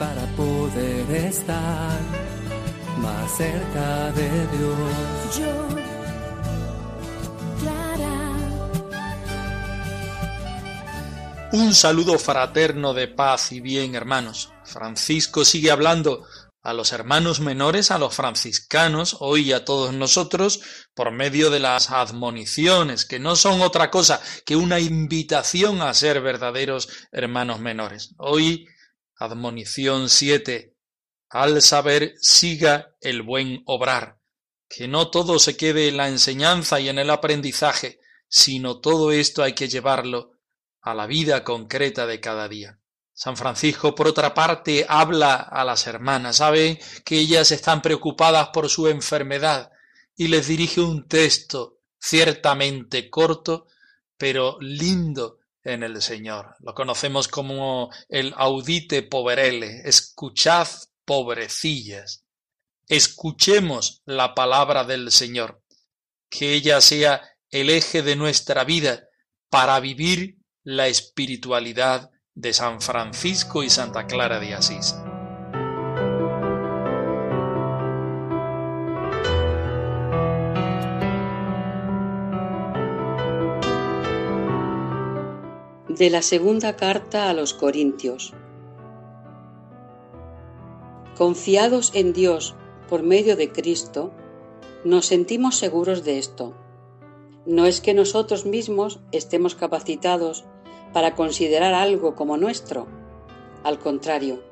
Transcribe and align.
Para 0.00 0.24
poder 0.34 1.10
estar 1.10 2.00
más 3.02 3.36
cerca 3.36 4.10
de 4.12 4.30
Dios. 4.46 5.38
Yo, 5.38 5.68
Clara, 7.60 8.16
Un 11.52 11.74
saludo 11.74 12.18
fraterno 12.18 12.94
de 12.94 13.08
paz 13.08 13.52
y 13.52 13.60
bien, 13.60 13.94
hermanos. 13.94 14.50
Francisco 14.64 15.44
sigue 15.44 15.70
hablando 15.70 16.24
a 16.62 16.72
los 16.72 16.92
hermanos 16.92 17.40
menores, 17.40 17.90
a 17.90 17.98
los 17.98 18.14
franciscanos, 18.14 19.18
hoy 19.20 19.52
a 19.52 19.66
todos 19.66 19.92
nosotros, 19.92 20.60
por 20.94 21.10
medio 21.10 21.50
de 21.50 21.60
las 21.60 21.90
admoniciones, 21.90 23.04
que 23.04 23.18
no 23.18 23.36
son 23.36 23.60
otra 23.60 23.90
cosa 23.90 24.22
que 24.46 24.56
una 24.56 24.80
invitación 24.80 25.82
a 25.82 25.92
ser 25.92 26.22
verdaderos 26.22 26.88
hermanos 27.12 27.60
menores. 27.60 28.14
Hoy, 28.16 28.66
admonición 29.20 30.08
7, 30.08 30.74
al 31.28 31.60
saber 31.60 32.14
siga 32.20 32.96
el 33.02 33.20
buen 33.20 33.62
obrar, 33.66 34.18
que 34.66 34.88
no 34.88 35.10
todo 35.10 35.38
se 35.38 35.58
quede 35.58 35.88
en 35.88 35.98
la 35.98 36.08
enseñanza 36.08 36.80
y 36.80 36.88
en 36.88 36.98
el 36.98 37.10
aprendizaje, 37.10 38.00
sino 38.28 38.80
todo 38.80 39.12
esto 39.12 39.42
hay 39.42 39.52
que 39.52 39.68
llevarlo 39.68 40.38
a 40.80 40.94
la 40.94 41.06
vida 41.06 41.44
concreta 41.44 42.06
de 42.06 42.18
cada 42.18 42.48
día. 42.48 42.80
San 43.12 43.36
Francisco, 43.36 43.94
por 43.94 44.08
otra 44.08 44.32
parte, 44.32 44.86
habla 44.88 45.34
a 45.34 45.66
las 45.66 45.86
hermanas, 45.86 46.36
sabe 46.36 46.80
que 47.04 47.18
ellas 47.18 47.52
están 47.52 47.82
preocupadas 47.82 48.48
por 48.48 48.70
su 48.70 48.88
enfermedad 48.88 49.70
y 50.16 50.28
les 50.28 50.46
dirige 50.46 50.80
un 50.80 51.06
texto 51.06 51.80
ciertamente 51.98 53.10
corto, 53.10 53.66
pero 54.16 54.56
lindo 54.60 55.39
en 55.64 55.82
el 55.82 56.00
Señor. 56.02 56.54
Lo 56.60 56.74
conocemos 56.74 57.28
como 57.28 57.90
el 58.08 58.34
audite 58.36 59.02
poverele, 59.02 59.82
escuchad 59.84 60.68
pobrecillas. 61.04 62.24
Escuchemos 62.88 64.02
la 64.04 64.34
palabra 64.34 64.84
del 64.84 65.10
Señor, 65.12 65.62
que 66.28 66.54
ella 66.54 66.80
sea 66.80 67.22
el 67.50 67.70
eje 67.70 68.02
de 68.02 68.16
nuestra 68.16 68.64
vida 68.64 69.04
para 69.48 69.78
vivir 69.80 70.38
la 70.62 70.88
espiritualidad 70.88 72.10
de 72.34 72.52
San 72.52 72.80
Francisco 72.80 73.62
y 73.62 73.70
Santa 73.70 74.06
Clara 74.06 74.38
de 74.38 74.54
Asís. 74.54 74.94
De 86.00 86.08
la 86.08 86.22
segunda 86.22 86.76
carta 86.76 87.28
a 87.28 87.34
los 87.34 87.52
Corintios. 87.52 88.32
Confiados 91.14 91.90
en 91.94 92.14
Dios 92.14 92.54
por 92.88 93.02
medio 93.02 93.36
de 93.36 93.52
Cristo, 93.52 94.10
nos 94.82 95.04
sentimos 95.04 95.58
seguros 95.58 96.02
de 96.02 96.18
esto. 96.18 96.54
No 97.44 97.66
es 97.66 97.82
que 97.82 97.92
nosotros 97.92 98.46
mismos 98.46 99.00
estemos 99.12 99.54
capacitados 99.54 100.46
para 100.94 101.14
considerar 101.14 101.74
algo 101.74 102.14
como 102.14 102.38
nuestro. 102.38 102.86
Al 103.62 103.78
contrario, 103.78 104.42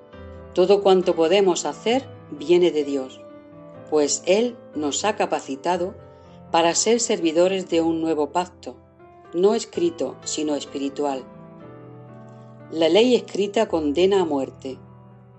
todo 0.53 0.83
cuanto 0.83 1.17
podemos 1.17 1.65
hacer 1.65 2.07
viene 2.31 2.73
de 2.73 2.85
Dios, 2.85 3.23
pues 3.89 4.23
Él 4.27 4.59
nos 4.75 5.03
ha 5.07 5.17
capacitado 5.17 5.95
para 6.51 6.75
ser 6.75 7.01
servidores 7.01 7.71
de 7.71 7.81
un 7.81 8.03
nuevo 8.03 8.33
pacto, 8.33 8.77
no 9.33 9.55
escrito, 9.55 10.15
sino 10.25 10.55
espiritual. 10.55 11.25
La 12.71 12.91
ley 12.91 13.15
escrita 13.15 13.67
condena 13.67 14.21
a 14.21 14.25
muerte, 14.27 14.79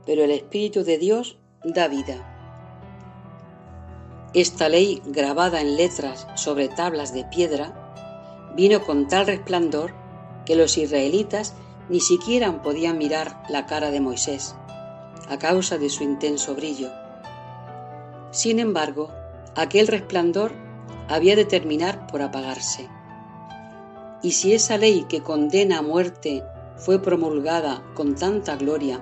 pero 0.03 0.23
el 0.23 0.31
Espíritu 0.31 0.83
de 0.83 0.97
Dios 0.97 1.37
da 1.63 1.87
vida. 1.87 2.25
Esta 4.33 4.67
ley, 4.67 5.03
grabada 5.05 5.61
en 5.61 5.77
letras 5.77 6.25
sobre 6.33 6.69
tablas 6.69 7.13
de 7.13 7.25
piedra, 7.25 8.51
vino 8.55 8.81
con 8.83 9.07
tal 9.07 9.27
resplandor 9.27 9.93
que 10.47 10.55
los 10.55 10.75
israelitas 10.79 11.53
ni 11.87 11.99
siquiera 11.99 12.63
podían 12.63 12.97
mirar 12.97 13.43
la 13.47 13.67
cara 13.67 13.91
de 13.91 14.01
Moisés, 14.01 14.55
a 15.29 15.37
causa 15.37 15.77
de 15.77 15.91
su 15.91 16.03
intenso 16.03 16.55
brillo. 16.55 16.89
Sin 18.31 18.57
embargo, 18.57 19.11
aquel 19.55 19.85
resplandor 19.85 20.51
había 21.07 21.35
de 21.35 21.45
terminar 21.45 22.07
por 22.07 22.23
apagarse. 22.23 22.89
Y 24.23 24.31
si 24.31 24.53
esa 24.53 24.79
ley 24.79 25.05
que 25.07 25.21
condena 25.21 25.77
a 25.77 25.83
muerte 25.83 26.43
fue 26.79 26.99
promulgada 26.99 27.83
con 27.93 28.15
tanta 28.15 28.55
gloria, 28.55 29.01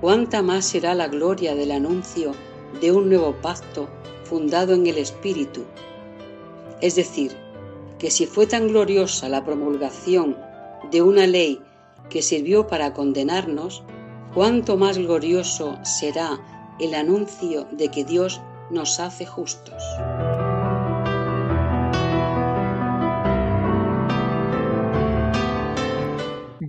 ¿cuánta 0.00 0.42
más 0.42 0.64
será 0.64 0.94
la 0.94 1.08
gloria 1.08 1.54
del 1.54 1.72
anuncio 1.72 2.32
de 2.80 2.92
un 2.92 3.08
nuevo 3.08 3.34
pacto 3.42 3.88
fundado 4.24 4.74
en 4.74 4.86
el 4.86 4.96
Espíritu? 4.96 5.64
Es 6.80 6.94
decir, 6.94 7.36
que 7.98 8.10
si 8.10 8.26
fue 8.26 8.46
tan 8.46 8.68
gloriosa 8.68 9.28
la 9.28 9.44
promulgación 9.44 10.36
de 10.90 11.02
una 11.02 11.26
ley 11.26 11.60
que 12.08 12.22
sirvió 12.22 12.68
para 12.68 12.94
condenarnos, 12.94 13.82
cuánto 14.32 14.76
más 14.76 14.98
glorioso 14.98 15.78
será 15.82 16.38
el 16.78 16.94
anuncio 16.94 17.66
de 17.72 17.88
que 17.88 18.04
Dios 18.04 18.40
nos 18.70 19.00
hace 19.00 19.26
justos. 19.26 19.82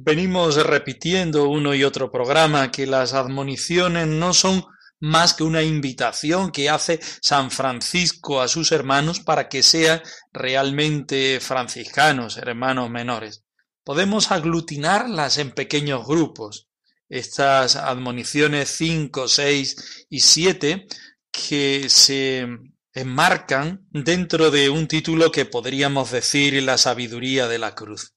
Venimos 0.10 0.56
repitiendo 0.56 1.48
uno 1.50 1.76
y 1.76 1.84
otro 1.84 2.10
programa 2.10 2.72
que 2.72 2.88
las 2.88 3.14
admoniciones 3.14 4.08
no 4.08 4.34
son 4.34 4.66
más 5.00 5.36
que 5.36 5.44
una 5.44 5.62
invitación 5.62 6.52
que 6.52 6.68
hace 6.68 7.00
San 7.22 7.52
Francisco 7.52 8.42
a 8.42 8.48
sus 8.48 8.72
hermanos 8.72 9.20
para 9.20 9.48
que 9.48 9.62
sean 9.62 10.02
realmente 10.34 11.40
franciscanos, 11.40 12.38
hermanos 12.38 12.90
menores. 12.90 13.44
Podemos 13.84 14.32
aglutinarlas 14.32 15.38
en 15.38 15.52
pequeños 15.52 16.08
grupos. 16.08 16.70
Estas 17.08 17.76
admoniciones 17.76 18.68
5, 18.70 19.28
6 19.28 20.08
y 20.10 20.22
7 20.22 20.88
que 21.32 21.88
se 21.88 22.48
enmarcan 22.96 23.86
dentro 23.92 24.50
de 24.50 24.72
un 24.72 24.88
título 24.88 25.32
que 25.32 25.46
podríamos 25.46 26.10
decir 26.10 26.64
la 26.64 26.80
sabiduría 26.80 27.48
de 27.48 27.60
la 27.60 27.76
cruz. 27.76 28.16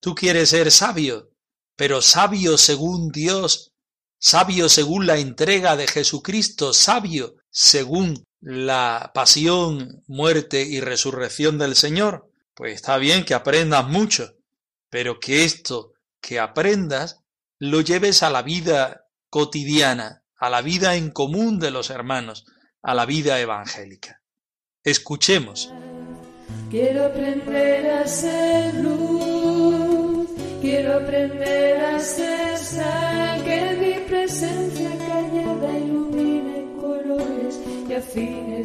Tú 0.00 0.14
quieres 0.14 0.50
ser 0.50 0.70
sabio, 0.70 1.30
pero 1.76 2.02
sabio 2.02 2.58
según 2.58 3.10
Dios, 3.10 3.72
sabio 4.18 4.68
según 4.68 5.06
la 5.06 5.18
entrega 5.18 5.76
de 5.76 5.86
Jesucristo, 5.86 6.72
sabio 6.72 7.36
según 7.50 8.24
la 8.40 9.10
pasión, 9.14 10.02
muerte 10.06 10.62
y 10.62 10.80
resurrección 10.80 11.58
del 11.58 11.74
Señor. 11.74 12.30
Pues 12.54 12.74
está 12.74 12.96
bien 12.96 13.24
que 13.24 13.34
aprendas 13.34 13.86
mucho, 13.88 14.36
pero 14.90 15.20
que 15.20 15.44
esto 15.44 15.92
que 16.20 16.40
aprendas 16.40 17.20
lo 17.58 17.80
lleves 17.80 18.22
a 18.22 18.30
la 18.30 18.42
vida 18.42 19.06
cotidiana, 19.30 20.24
a 20.36 20.50
la 20.50 20.62
vida 20.62 20.96
en 20.96 21.10
común 21.10 21.58
de 21.58 21.70
los 21.70 21.90
hermanos, 21.90 22.44
a 22.82 22.94
la 22.94 23.06
vida 23.06 23.40
evangélica. 23.40 24.22
Escuchemos. 24.84 25.72
quiero 26.70 27.06
aprender 27.06 27.90
a 27.90 28.06
ser 28.06 28.74
luz, 28.74 29.55
quiero 30.66 30.94
aprender 30.94 31.80
a 31.80 31.98
que 33.44 33.58
mi 33.80 33.94
presencia 34.08 34.90
callada 35.06 35.78
y 35.78 35.92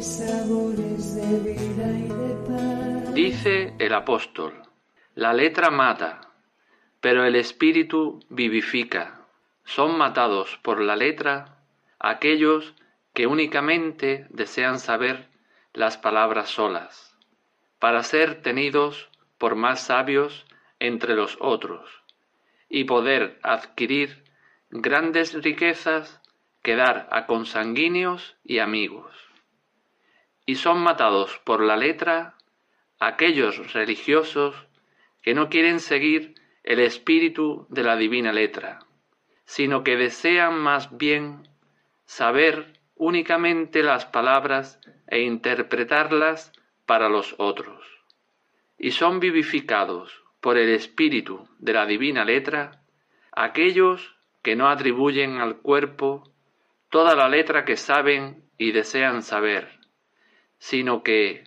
sabores 0.02 1.14
de 1.14 1.38
vida 1.52 1.86
y 2.04 2.08
de 2.08 2.34
paz. 2.48 3.14
Dice 3.14 3.74
el 3.78 3.94
apóstol, 3.94 4.52
la 5.14 5.32
letra 5.32 5.70
mata, 5.70 6.32
pero 7.00 7.24
el 7.24 7.36
espíritu 7.36 8.18
vivifica. 8.28 9.28
Son 9.64 9.96
matados 9.96 10.58
por 10.60 10.80
la 10.80 10.96
letra 10.96 11.62
aquellos 12.00 12.74
que 13.14 13.28
únicamente 13.28 14.26
desean 14.30 14.80
saber 14.80 15.28
las 15.72 15.98
palabras 15.98 16.48
solas, 16.48 17.16
para 17.78 18.02
ser 18.02 18.42
tenidos 18.42 19.08
por 19.38 19.54
más 19.54 19.82
sabios 19.82 20.44
entre 20.82 21.14
los 21.14 21.36
otros 21.38 21.88
y 22.68 22.84
poder 22.84 23.38
adquirir 23.44 24.24
grandes 24.68 25.32
riquezas 25.40 26.20
que 26.60 26.74
dar 26.74 27.08
a 27.12 27.26
consanguíneos 27.26 28.36
y 28.42 28.58
amigos. 28.58 29.14
Y 30.44 30.56
son 30.56 30.82
matados 30.82 31.40
por 31.44 31.62
la 31.62 31.76
letra 31.76 32.34
aquellos 32.98 33.72
religiosos 33.72 34.56
que 35.22 35.34
no 35.34 35.48
quieren 35.50 35.78
seguir 35.78 36.34
el 36.64 36.80
espíritu 36.80 37.64
de 37.70 37.84
la 37.84 37.96
divina 37.96 38.32
letra, 38.32 38.80
sino 39.44 39.84
que 39.84 39.96
desean 39.96 40.58
más 40.58 40.96
bien 40.96 41.48
saber 42.06 42.80
únicamente 42.96 43.84
las 43.84 44.04
palabras 44.04 44.80
e 45.06 45.20
interpretarlas 45.20 46.52
para 46.86 47.08
los 47.08 47.36
otros. 47.38 47.86
Y 48.78 48.90
son 48.90 49.20
vivificados 49.20 50.21
por 50.42 50.58
el 50.58 50.70
espíritu 50.70 51.48
de 51.60 51.72
la 51.72 51.86
divina 51.86 52.24
letra 52.24 52.82
aquellos 53.30 54.16
que 54.42 54.56
no 54.56 54.68
atribuyen 54.68 55.38
al 55.38 55.58
cuerpo 55.58 56.24
toda 56.90 57.14
la 57.14 57.28
letra 57.28 57.64
que 57.64 57.76
saben 57.76 58.44
y 58.58 58.72
desean 58.72 59.22
saber, 59.22 59.78
sino 60.58 61.02
que, 61.02 61.44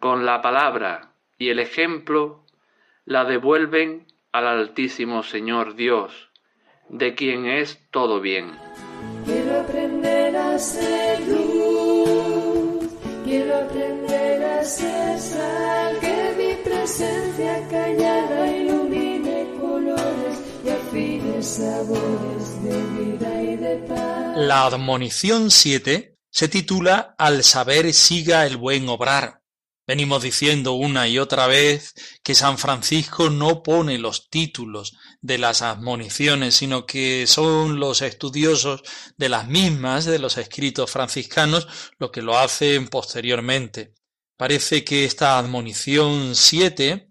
con 0.00 0.26
la 0.26 0.42
palabra 0.42 1.12
y 1.38 1.48
el 1.48 1.60
ejemplo, 1.60 2.44
la 3.06 3.24
devuelven 3.24 4.06
al 4.32 4.46
Altísimo 4.48 5.22
Señor 5.22 5.76
Dios, 5.76 6.30
de 6.88 7.14
quien 7.14 7.46
es 7.46 7.88
todo 7.92 8.20
bien. 8.20 8.50
Quiero 9.24 9.60
aprender 9.60 10.36
a 10.36 10.58
ser 10.58 11.20
luz, 11.28 12.90
quiero 13.24 13.56
aprender 13.56 14.44
a 14.44 14.64
ser 14.64 15.18
sal, 15.18 15.83
La 24.36 24.66
admonición 24.66 25.50
7 25.50 26.18
se 26.30 26.48
titula 26.48 27.14
Al 27.16 27.42
saber 27.42 27.90
siga 27.94 28.44
el 28.44 28.58
buen 28.58 28.86
obrar. 28.90 29.40
Venimos 29.86 30.22
diciendo 30.22 30.72
una 30.72 31.08
y 31.08 31.18
otra 31.18 31.46
vez 31.46 31.94
que 32.22 32.34
San 32.34 32.58
Francisco 32.58 33.30
no 33.30 33.62
pone 33.62 33.96
los 33.96 34.28
títulos 34.28 34.94
de 35.22 35.38
las 35.38 35.62
admoniciones, 35.62 36.54
sino 36.54 36.84
que 36.84 37.26
son 37.26 37.80
los 37.80 38.02
estudiosos 38.02 38.82
de 39.16 39.30
las 39.30 39.48
mismas, 39.48 40.04
de 40.04 40.18
los 40.18 40.36
escritos 40.36 40.90
franciscanos, 40.90 41.66
lo 41.98 42.12
que 42.12 42.20
lo 42.20 42.36
hacen 42.36 42.88
posteriormente. 42.88 43.94
Parece 44.36 44.82
que 44.82 45.04
esta 45.04 45.38
admonición 45.38 46.34
7 46.34 47.08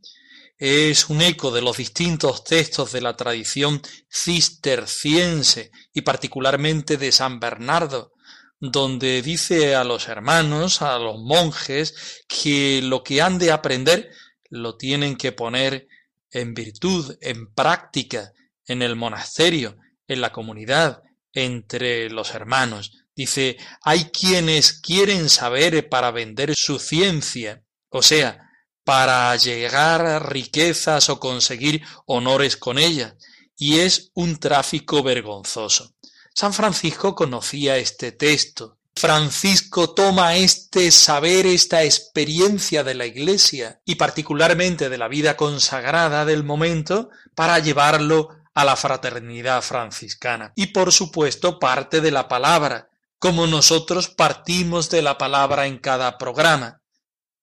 es 0.58 1.10
un 1.10 1.22
eco 1.22 1.52
de 1.52 1.62
los 1.62 1.78
distintos 1.78 2.44
textos 2.44 2.92
de 2.92 3.02
la 3.02 3.16
tradición 3.16 3.82
cisterciense 4.12 5.72
y 5.94 6.02
particularmente 6.02 6.98
de 6.98 7.12
San 7.14 7.40
Bernardo, 7.40 8.12
donde 8.60 9.22
dice 9.22 9.76
a 9.76 9.84
los 9.86 10.10
hermanos, 10.10 10.82
a 10.82 11.00
los 11.00 11.18
monjes, 11.20 12.24
que 12.28 12.82
lo 12.84 13.04
que 13.04 13.22
han 13.22 13.40
de 13.40 13.52
aprender 13.52 14.10
lo 14.50 14.76
tienen 14.76 15.16
que 15.16 15.32
poner 15.32 15.88
en 16.30 16.54
virtud, 16.54 17.18
en 17.22 17.54
práctica, 17.54 18.34
en 18.66 18.82
el 18.82 18.96
monasterio, 18.96 19.78
en 20.08 20.20
la 20.20 20.32
comunidad, 20.32 21.04
entre 21.32 22.10
los 22.10 22.34
hermanos. 22.36 23.03
Dice, 23.16 23.58
hay 23.84 24.06
quienes 24.06 24.74
quieren 24.74 25.30
saber 25.30 25.88
para 25.90 26.12
vender 26.12 26.56
su 26.56 26.80
ciencia, 26.80 27.64
o 27.90 28.02
sea, 28.02 28.50
para 28.84 29.36
llegar 29.36 30.06
a 30.06 30.20
riquezas 30.20 31.10
o 31.10 31.20
conseguir 31.20 31.84
honores 32.06 32.58
con 32.58 32.78
ella, 32.78 33.16
y 33.56 33.80
es 33.80 34.12
un 34.14 34.38
tráfico 34.38 35.04
vergonzoso. 35.04 35.94
San 36.34 36.54
Francisco 36.54 37.14
conocía 37.14 37.78
este 37.78 38.12
texto. 38.12 38.80
Francisco 38.96 39.94
toma 39.94 40.36
este 40.36 40.92
saber, 40.92 41.46
esta 41.46 41.84
experiencia 41.84 42.84
de 42.84 42.96
la 42.96 43.06
Iglesia 43.06 43.80
y 43.86 43.96
particularmente 43.96 44.90
de 44.90 44.98
la 44.98 45.08
vida 45.08 45.36
consagrada 45.36 46.26
del 46.26 46.44
momento 46.44 47.10
para 47.36 47.60
llevarlo 47.60 48.30
a 48.54 48.66
la 48.66 48.76
fraternidad 48.76 49.62
franciscana. 49.62 50.54
Y 50.56 50.68
por 50.68 50.92
supuesto 50.92 51.60
parte 51.60 52.02
de 52.02 52.12
la 52.12 52.28
palabra, 52.28 52.90
como 53.24 53.48
nosotros 53.48 54.10
partimos 54.10 54.90
de 54.90 55.02
la 55.02 55.18
palabra 55.18 55.66
en 55.66 55.78
cada 55.78 56.18
programa. 56.18 56.82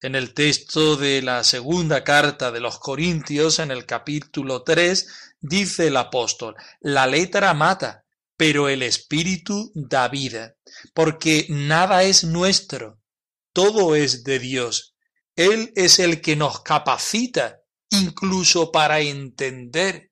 En 0.02 0.14
el 0.14 0.34
texto 0.34 0.96
de 0.96 1.22
la 1.22 1.42
segunda 1.42 2.04
carta 2.04 2.52
de 2.52 2.60
los 2.60 2.78
Corintios, 2.78 3.58
en 3.60 3.70
el 3.70 3.86
capítulo 3.86 4.62
3, 4.62 5.06
dice 5.40 5.86
el 5.86 5.96
apóstol, 5.96 6.54
la 6.80 7.06
letra 7.06 7.54
mata, 7.54 8.04
pero 8.36 8.68
el 8.68 8.82
Espíritu 8.82 9.72
da 9.74 10.08
vida, 10.08 10.54
porque 10.92 11.46
nada 11.48 12.02
es 12.02 12.24
nuestro, 12.24 13.00
todo 13.54 13.94
es 13.94 14.22
de 14.22 14.38
Dios. 14.38 14.94
Él 15.34 15.72
es 15.76 15.98
el 15.98 16.20
que 16.20 16.36
nos 16.36 16.60
capacita 16.60 17.56
incluso 17.88 18.70
para 18.70 19.00
entender, 19.00 20.10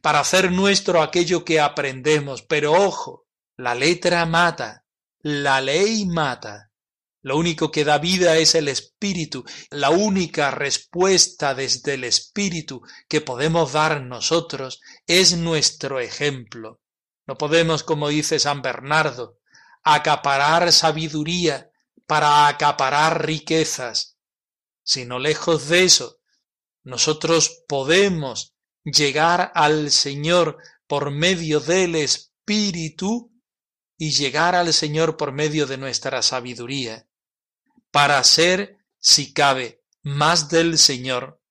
para 0.00 0.20
hacer 0.20 0.52
nuestro 0.52 1.02
aquello 1.02 1.44
que 1.44 1.58
aprendemos. 1.58 2.42
Pero 2.42 2.72
ojo, 2.72 3.26
la 3.56 3.74
letra 3.74 4.24
mata, 4.24 4.84
la 5.20 5.60
ley 5.60 6.06
mata. 6.06 6.70
Lo 7.22 7.36
único 7.36 7.70
que 7.70 7.84
da 7.84 7.98
vida 7.98 8.36
es 8.36 8.54
el 8.54 8.68
Espíritu. 8.68 9.44
La 9.70 9.90
única 9.90 10.50
respuesta 10.50 11.54
desde 11.54 11.94
el 11.94 12.04
Espíritu 12.04 12.82
que 13.08 13.20
podemos 13.20 13.72
dar 13.72 14.02
nosotros 14.02 14.80
es 15.06 15.36
nuestro 15.36 16.00
ejemplo. 16.00 16.80
No 17.26 17.36
podemos, 17.36 17.82
como 17.82 18.08
dice 18.08 18.38
San 18.38 18.62
Bernardo, 18.62 19.38
acaparar 19.82 20.72
sabiduría 20.72 21.70
para 22.06 22.46
acaparar 22.46 23.26
riquezas, 23.26 24.16
sino 24.82 25.18
lejos 25.18 25.68
de 25.68 25.84
eso, 25.84 26.18
nosotros 26.84 27.64
podemos 27.68 28.54
llegar 28.82 29.52
al 29.54 29.90
Señor 29.90 30.56
por 30.86 31.10
medio 31.10 31.60
del 31.60 31.96
Espíritu 31.96 33.30
y 33.98 34.12
llegar 34.12 34.54
al 34.54 34.72
Señor 34.72 35.16
por 35.16 35.32
medio 35.32 35.66
de 35.66 35.76
nuestra 35.76 36.22
sabiduría, 36.22 37.06
para 37.90 38.22
ser, 38.22 38.78
si 38.98 39.32
cabe, 39.32 39.82
más 40.02 40.48
del 40.48 40.78
Señor, 40.78 41.42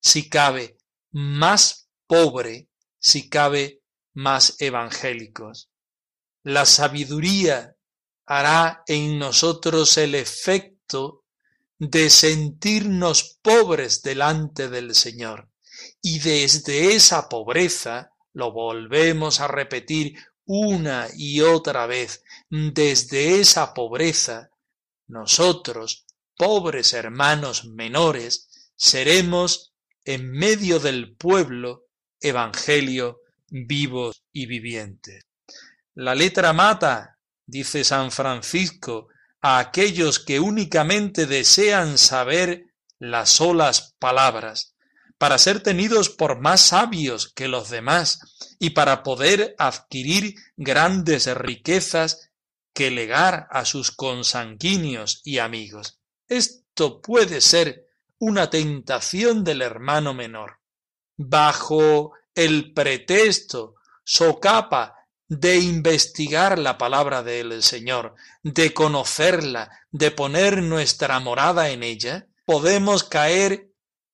si 0.00 0.28
cabe, 0.30 0.78
más 1.10 1.90
pobre, 2.06 2.68
si 2.98 3.28
cabe, 3.28 3.82
más 4.14 4.54
evangélicos. 4.60 5.68
La 6.44 6.64
sabiduría 6.64 7.76
hará 8.24 8.84
en 8.86 9.18
nosotros 9.18 9.96
el 9.98 10.14
efecto 10.14 11.24
de 11.78 12.08
sentirnos 12.08 13.38
pobres 13.42 14.02
delante 14.02 14.68
del 14.68 14.94
Señor. 14.94 15.50
Y 16.00 16.20
desde 16.20 16.94
esa 16.94 17.28
pobreza, 17.28 18.12
lo 18.32 18.52
volvemos 18.52 19.40
a 19.40 19.48
repetir 19.48 20.16
una 20.46 21.08
y 21.14 21.40
otra 21.40 21.86
vez, 21.86 22.22
desde 22.48 23.40
esa 23.40 23.74
pobreza, 23.74 24.50
nosotros, 25.06 26.06
pobres 26.36 26.92
hermanos 26.92 27.64
menores, 27.66 28.48
seremos 28.76 29.74
en 30.04 30.30
medio 30.30 30.78
del 30.78 31.16
pueblo 31.16 31.86
evangelio 32.20 33.20
vivos 33.48 34.22
y 34.32 34.46
vivientes. 34.46 35.24
La 35.94 36.14
letra 36.14 36.52
mata, 36.52 37.18
dice 37.44 37.84
San 37.84 38.10
Francisco, 38.10 39.08
a 39.40 39.58
aquellos 39.58 40.18
que 40.18 40.40
únicamente 40.40 41.26
desean 41.26 41.98
saber 41.98 42.66
las 42.98 43.30
solas 43.30 43.94
palabras, 43.98 44.75
para 45.18 45.38
ser 45.38 45.62
tenidos 45.62 46.10
por 46.10 46.40
más 46.40 46.60
sabios 46.60 47.32
que 47.32 47.48
los 47.48 47.70
demás 47.70 48.20
y 48.58 48.70
para 48.70 49.02
poder 49.02 49.54
adquirir 49.58 50.34
grandes 50.56 51.26
riquezas 51.34 52.30
que 52.74 52.90
legar 52.90 53.48
a 53.50 53.64
sus 53.64 53.90
consanguíneos 53.90 55.22
y 55.24 55.38
amigos. 55.38 55.98
Esto 56.28 57.00
puede 57.00 57.40
ser 57.40 57.86
una 58.18 58.50
tentación 58.50 59.44
del 59.44 59.62
hermano 59.62 60.12
menor. 60.12 60.58
Bajo 61.16 62.12
el 62.34 62.74
pretexto 62.74 63.76
socapa 64.04 64.94
de 65.28 65.56
investigar 65.56 66.58
la 66.58 66.78
palabra 66.78 67.22
del 67.22 67.62
Señor, 67.62 68.14
de 68.42 68.72
conocerla, 68.74 69.70
de 69.90 70.10
poner 70.10 70.62
nuestra 70.62 71.18
morada 71.18 71.70
en 71.70 71.82
ella, 71.82 72.26
podemos 72.44 73.02
caer 73.04 73.65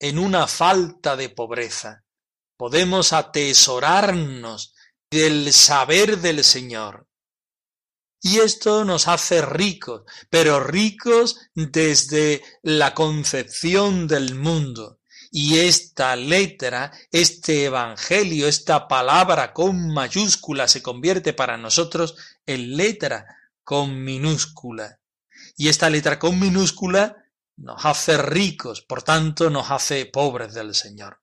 en 0.02 0.18
una 0.18 0.48
falta 0.48 1.16
de 1.16 1.28
pobreza. 1.28 2.02
Podemos 2.56 3.12
atesorarnos 3.12 4.74
del 5.08 5.52
saber 5.52 6.18
del 6.18 6.42
Señor. 6.42 7.06
Y 8.20 8.40
esto 8.40 8.84
nos 8.84 9.06
hace 9.06 9.42
ricos, 9.42 10.02
pero 10.28 10.58
ricos 10.58 11.38
desde 11.54 12.42
la 12.62 12.94
concepción 12.94 14.08
del 14.08 14.34
mundo, 14.34 14.98
Y 15.34 15.60
esta 15.60 16.14
letra, 16.14 16.92
este 17.10 17.64
Evangelio, 17.64 18.48
esta 18.48 18.86
palabra 18.86 19.54
con 19.54 19.88
mayúscula 19.94 20.68
se 20.68 20.82
convierte 20.82 21.32
para 21.32 21.56
nosotros 21.56 22.16
en 22.44 22.76
letra 22.76 23.24
con 23.64 24.04
minúscula. 24.04 24.98
Y 25.56 25.68
esta 25.68 25.88
letra 25.88 26.18
con 26.18 26.38
minúscula 26.38 27.21
nos 27.56 27.84
hace 27.84 28.16
ricos, 28.16 28.82
por 28.82 29.02
tanto 29.02 29.50
nos 29.50 29.70
hace 29.70 30.06
pobres 30.06 30.54
del 30.54 30.74
Señor. 30.74 31.20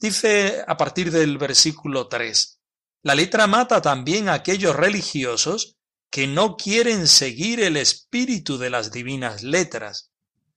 Dice 0.00 0.64
a 0.66 0.76
partir 0.76 1.10
del 1.10 1.38
versículo 1.38 2.08
3, 2.08 2.58
la 3.02 3.14
letra 3.14 3.46
mata 3.46 3.82
también 3.82 4.28
a 4.28 4.34
aquellos 4.34 4.76
religiosos 4.76 5.76
que 6.10 6.26
no 6.26 6.56
quieren 6.56 7.08
seguir 7.08 7.60
el 7.60 7.76
espíritu 7.76 8.58
de 8.58 8.70
las 8.70 8.92
divinas 8.92 9.42
letras. 9.42 10.10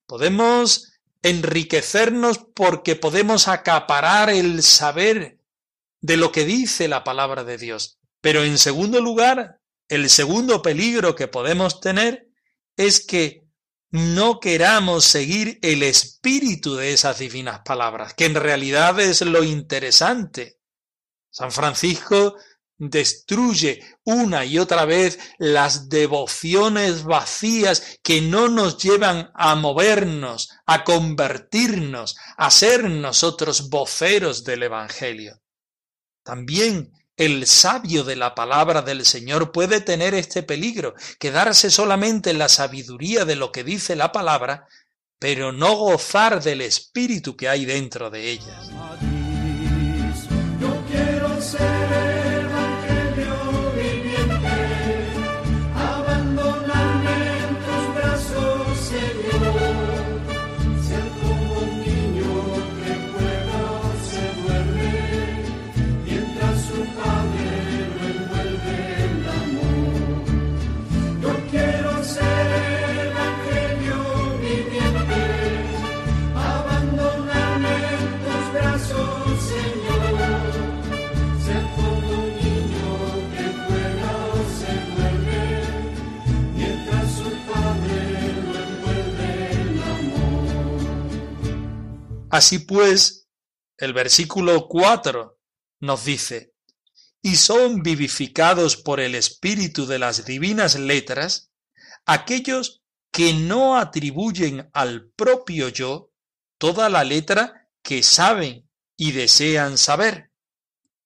Podemos 0.06 0.92
enriquecernos 1.24 2.40
porque 2.54 2.96
podemos 2.96 3.48
acaparar 3.48 4.30
el 4.30 4.62
saber 4.62 5.40
de 6.02 6.18
lo 6.18 6.32
que 6.32 6.46
dice 6.46 6.88
la 6.88 7.04
palabra 7.04 7.44
de 7.44 7.58
Dios. 7.58 7.98
Pero 8.22 8.44
en 8.44 8.58
segundo 8.58 9.02
lugar, 9.02 9.60
el 9.88 10.10
segundo 10.10 10.62
peligro 10.62 11.16
que 11.16 11.28
podemos 11.28 11.80
tener 11.80 12.28
es 12.78 13.04
que 13.06 13.45
no 13.96 14.42
queramos 14.42 15.06
seguir 15.06 15.58
el 15.62 15.82
espíritu 15.82 16.76
de 16.76 16.92
esas 16.92 17.20
divinas 17.20 17.62
palabras, 17.64 18.14
que 18.14 18.26
en 18.26 18.36
realidad 18.36 19.00
es 19.00 19.22
lo 19.22 19.42
interesante. 19.42 20.60
San 21.32 21.50
Francisco 21.52 22.36
destruye 22.78 23.80
una 24.04 24.44
y 24.44 24.60
otra 24.60 24.84
vez 24.84 25.18
las 25.38 25.88
devociones 25.88 27.04
vacías 27.04 27.98
que 28.04 28.20
no 28.20 28.50
nos 28.50 28.78
llevan 28.78 29.32
a 29.34 29.56
movernos, 29.56 30.50
a 30.66 30.84
convertirnos, 30.84 32.18
a 32.36 32.52
ser 32.52 32.90
nosotros 32.90 33.70
voceros 33.70 34.44
del 34.44 34.64
Evangelio. 34.64 35.40
También 36.22 36.92
el 37.18 37.48
sabio 37.48 38.04
de 38.04 38.16
la 38.16 38.36
palabra 38.36 38.82
del 38.82 39.06
Señor 39.06 39.52
puede 39.52 39.82
tener 39.82 40.14
este 40.14 40.44
peligro, 40.44 40.96
quedarse 41.20 41.70
solamente 41.70 42.32
en 42.32 42.40
la 42.40 42.50
sabiduría 42.50 43.26
de 43.26 43.36
lo 43.36 43.52
que 43.52 43.64
dice 43.64 43.96
la 43.96 44.12
palabra, 44.12 44.68
pero 45.20 45.52
no 45.52 45.76
gozar 45.76 46.44
del 46.44 46.62
espíritu 46.62 47.38
que 47.38 47.48
hay 47.48 47.66
dentro 47.66 48.10
de 48.10 48.32
ellas. 48.32 48.72
Así 92.36 92.60
pues, 92.60 93.30
el 93.78 93.94
versículo 93.94 94.68
4 94.68 95.40
nos 95.80 96.04
dice, 96.04 96.54
y 97.22 97.38
son 97.38 97.82
vivificados 97.82 98.76
por 98.76 99.00
el 99.00 99.16
espíritu 99.16 99.86
de 99.86 100.00
las 100.00 100.26
divinas 100.26 100.78
letras 100.78 101.54
aquellos 102.06 102.84
que 103.10 103.32
no 103.32 103.78
atribuyen 103.78 104.70
al 104.74 105.10
propio 105.12 105.70
yo 105.70 106.12
toda 106.58 106.90
la 106.90 107.06
letra 107.06 107.70
que 107.82 108.04
saben 108.04 108.70
y 108.98 109.14
desean 109.14 109.78
saber. 109.78 110.30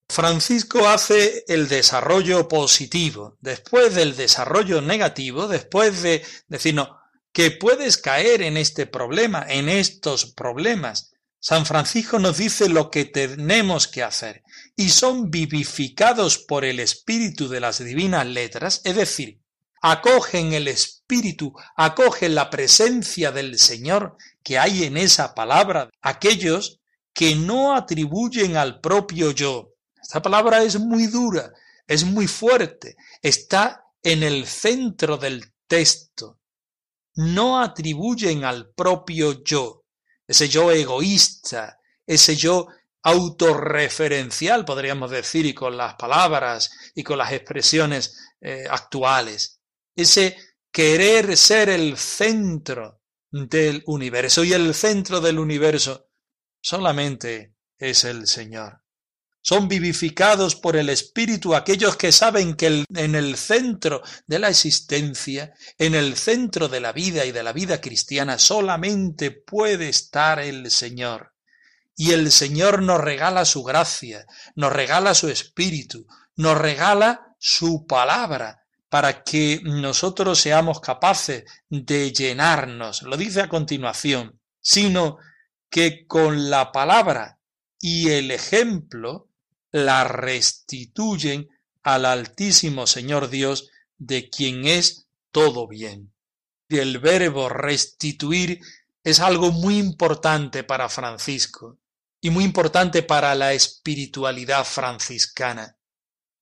Francisco 0.09 0.89
hace 0.89 1.43
el 1.47 1.67
desarrollo 1.67 2.47
positivo, 2.47 3.37
después 3.39 3.93
del 3.93 4.15
desarrollo 4.15 4.81
negativo, 4.81 5.47
después 5.47 6.01
de 6.01 6.25
decirnos 6.47 6.89
que 7.31 7.51
puedes 7.51 7.99
caer 7.99 8.41
en 8.41 8.57
este 8.57 8.87
problema, 8.87 9.45
en 9.47 9.69
estos 9.69 10.25
problemas, 10.25 11.13
San 11.41 11.65
Francisco 11.65 12.19
nos 12.19 12.37
dice 12.37 12.67
lo 12.67 12.91
que 12.91 13.05
tenemos 13.05 13.87
que 13.87 14.03
hacer 14.03 14.43
y 14.75 14.89
son 14.89 15.31
vivificados 15.31 16.37
por 16.37 16.65
el 16.65 16.81
espíritu 16.81 17.47
de 17.47 17.61
las 17.61 17.79
divinas 17.79 18.27
letras, 18.27 18.81
es 18.83 18.97
decir, 18.97 19.39
acogen 19.81 20.51
el 20.51 20.67
espíritu, 20.67 21.53
acogen 21.77 22.35
la 22.35 22.49
presencia 22.49 23.31
del 23.31 23.57
Señor 23.57 24.17
que 24.43 24.59
hay 24.59 24.83
en 24.83 24.97
esa 24.97 25.33
palabra, 25.33 25.89
aquellos 26.01 26.81
que 27.13 27.35
no 27.35 27.73
atribuyen 27.73 28.57
al 28.57 28.81
propio 28.81 29.31
yo. 29.31 29.75
Esta 30.01 30.21
palabra 30.21 30.61
es 30.63 30.77
muy 30.77 31.07
dura, 31.07 31.53
es 31.87 32.03
muy 32.03 32.27
fuerte, 32.27 32.97
está 33.21 33.85
en 34.03 34.23
el 34.23 34.45
centro 34.45 35.15
del 35.15 35.53
texto. 35.67 36.37
No 37.15 37.61
atribuyen 37.61 38.43
al 38.43 38.71
propio 38.71 39.41
yo 39.41 39.78
ese 40.29 40.47
yo 40.47 40.71
egoísta, 40.71 41.79
ese 42.05 42.35
yo 42.35 42.67
autorreferencial, 43.01 44.63
podríamos 44.63 45.09
decir, 45.09 45.47
y 45.47 45.55
con 45.55 45.75
las 45.75 45.95
palabras 45.95 46.69
y 46.93 47.01
con 47.01 47.17
las 47.17 47.31
expresiones 47.31 48.15
eh, 48.39 48.65
actuales, 48.69 49.59
ese 49.95 50.37
querer 50.71 51.35
ser 51.35 51.69
el 51.69 51.97
centro 51.97 53.01
del 53.31 53.81
universo, 53.87 54.43
y 54.43 54.53
el 54.53 54.75
centro 54.75 55.19
del 55.19 55.39
universo 55.39 56.09
solamente 56.61 57.55
es 57.79 58.03
el 58.03 58.27
Señor. 58.27 58.78
Son 59.49 59.67
vivificados 59.67 60.55
por 60.55 60.75
el 60.75 60.89
Espíritu 60.89 61.55
aquellos 61.55 61.95
que 61.95 62.11
saben 62.11 62.53
que 62.53 62.85
en 62.93 63.15
el 63.15 63.35
centro 63.35 64.03
de 64.27 64.37
la 64.37 64.49
existencia, 64.49 65.55
en 65.79 65.95
el 65.95 66.17
centro 66.17 66.69
de 66.69 66.79
la 66.79 66.91
vida 66.91 67.25
y 67.25 67.31
de 67.31 67.41
la 67.41 67.51
vida 67.51 67.81
cristiana, 67.81 68.37
solamente 68.37 69.31
puede 69.31 69.89
estar 69.89 70.39
el 70.39 70.69
Señor. 70.69 71.33
Y 71.95 72.11
el 72.11 72.31
Señor 72.31 72.83
nos 72.83 73.01
regala 73.01 73.43
su 73.43 73.63
gracia, 73.63 74.27
nos 74.53 74.71
regala 74.71 75.15
su 75.15 75.29
Espíritu, 75.29 76.05
nos 76.35 76.55
regala 76.55 77.33
su 77.39 77.87
palabra, 77.87 78.61
para 78.87 79.23
que 79.23 79.61
nosotros 79.63 80.39
seamos 80.39 80.79
capaces 80.79 81.45
de 81.71 82.13
llenarnos. 82.13 83.01
Lo 83.01 83.17
dice 83.17 83.41
a 83.41 83.49
continuación, 83.49 84.39
sino 84.61 85.17
que 85.71 86.05
con 86.05 86.51
la 86.51 86.71
palabra 86.71 87.39
y 87.79 88.11
el 88.11 88.29
ejemplo 88.29 89.28
la 89.71 90.03
restituyen 90.03 91.49
al 91.83 92.05
Altísimo 92.05 92.87
Señor 92.87 93.29
Dios, 93.29 93.69
de 93.97 94.29
quien 94.29 94.65
es 94.65 95.07
todo 95.31 95.67
bien. 95.67 96.13
El 96.69 96.99
verbo 96.99 97.49
restituir 97.49 98.59
es 99.03 99.19
algo 99.19 99.51
muy 99.51 99.77
importante 99.77 100.63
para 100.63 100.89
Francisco 100.89 101.77
y 102.21 102.29
muy 102.29 102.43
importante 102.43 103.03
para 103.03 103.33
la 103.35 103.53
espiritualidad 103.53 104.65
franciscana. 104.65 105.77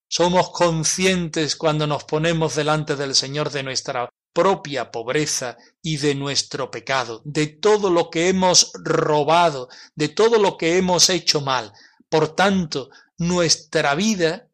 Somos 0.09 0.51
conscientes 0.51 1.55
cuando 1.55 1.85
nos 1.85 2.03
ponemos 2.05 2.55
delante 2.55 2.95
del 2.95 3.13
Señor 3.13 3.51
de 3.51 3.63
nuestra 3.63 4.09
propia 4.33 4.91
pobreza 4.91 5.57
y 5.81 5.97
de 5.97 6.15
nuestro 6.15 6.69
pecado, 6.69 7.21
de 7.25 7.47
todo 7.47 7.89
lo 7.89 8.09
que 8.09 8.29
hemos 8.29 8.71
robado, 8.75 9.67
de 9.95 10.09
todo 10.09 10.37
lo 10.37 10.57
que 10.57 10.77
hemos 10.77 11.09
hecho 11.09 11.41
mal. 11.41 11.73
Por 12.09 12.35
tanto, 12.35 12.89
nuestra 13.17 13.95
vida 13.95 14.47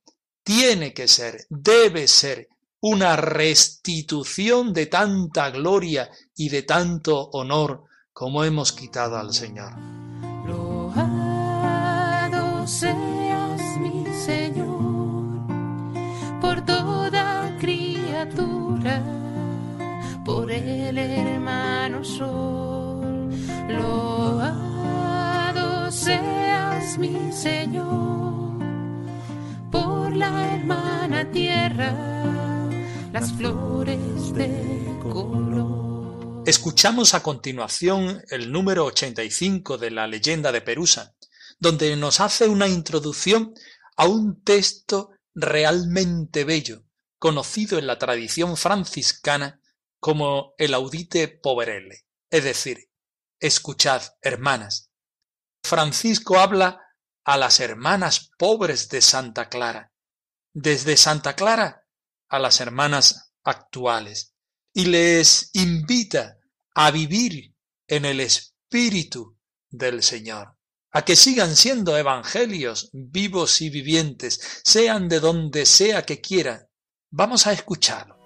tiene 0.43 0.93
que 0.93 1.07
ser, 1.07 1.45
debe 1.49 2.07
ser 2.07 2.49
una 2.81 3.15
restitución 3.15 4.73
de 4.73 4.87
tanta 4.87 5.49
gloria 5.51 6.09
y 6.35 6.49
de 6.49 6.63
tanto 6.63 7.29
honor 7.31 7.85
como 8.11 8.43
hemos 8.43 8.73
quitado 8.73 9.17
al 9.17 9.33
Señor. 9.33 9.73
Loado 10.45 11.07
seas 12.67 13.61
mi 13.79 14.05
Señor 14.13 15.47
por 16.41 16.65
toda 16.65 17.57
criatura, 17.59 19.01
por 20.25 20.51
el 20.51 20.97
hermano 20.97 22.03
sol. 22.03 23.29
Loado 23.69 24.61
seas 25.89 26.97
mi 26.97 27.31
Señor 27.31 28.22
la 30.15 30.53
hermana 30.53 31.31
tierra, 31.31 31.91
las 33.11 33.31
flores 33.33 34.33
de 34.33 34.99
color. 35.01 36.43
Escuchamos 36.45 37.13
a 37.13 37.23
continuación 37.23 38.21
el 38.29 38.51
número 38.51 38.85
85 38.85 39.77
de 39.77 39.91
la 39.91 40.07
leyenda 40.07 40.51
de 40.51 40.61
Perusa, 40.61 41.15
donde 41.57 41.95
nos 41.95 42.19
hace 42.19 42.47
una 42.47 42.67
introducción 42.67 43.53
a 43.97 44.07
un 44.07 44.43
texto 44.43 45.11
realmente 45.33 46.43
bello, 46.43 46.83
conocido 47.17 47.79
en 47.79 47.87
la 47.87 47.97
tradición 47.97 48.57
franciscana 48.57 49.61
como 49.99 50.53
el 50.57 50.73
audite 50.73 51.27
poverele, 51.27 52.05
es 52.29 52.43
decir, 52.43 52.89
escuchad, 53.39 54.01
hermanas. 54.21 54.91
Francisco 55.63 56.37
habla 56.37 56.81
a 57.23 57.37
las 57.37 57.61
hermanas 57.61 58.31
pobres 58.37 58.89
de 58.89 59.01
Santa 59.01 59.47
Clara, 59.47 59.92
desde 60.53 60.97
Santa 60.97 61.35
Clara 61.35 61.85
a 62.29 62.39
las 62.39 62.59
hermanas 62.61 63.33
actuales, 63.43 64.33
y 64.73 64.85
les 64.85 65.49
invita 65.53 66.37
a 66.73 66.89
vivir 66.91 67.55
en 67.87 68.05
el 68.05 68.19
espíritu 68.19 69.37
del 69.69 70.01
Señor, 70.01 70.57
a 70.91 71.03
que 71.03 71.15
sigan 71.15 71.55
siendo 71.55 71.97
evangelios 71.97 72.89
vivos 72.93 73.61
y 73.61 73.69
vivientes, 73.69 74.61
sean 74.63 75.09
de 75.09 75.19
donde 75.19 75.65
sea 75.65 76.03
que 76.03 76.21
quieran. 76.21 76.67
Vamos 77.11 77.45
a 77.45 77.53
escucharlo. 77.53 78.17